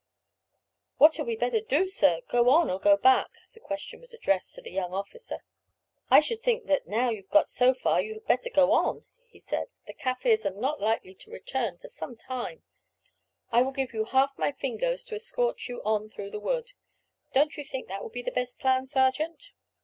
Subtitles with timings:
[0.97, 4.55] "What had we better do, sir go on or go back?" This question was addressed
[4.55, 5.43] to the young officer.
[6.09, 9.05] "I should think that now you have got so far you had better go on,"
[9.27, 9.67] he said.
[9.85, 12.63] "The Kaffirs are not likely to return for some little time.
[13.51, 16.71] I will give you half my Fingoes to escort you on through the wood.
[17.35, 19.51] Don't you think that will be the best plan, sergeant?"